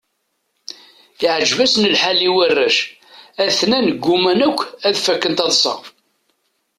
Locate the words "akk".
4.47-4.59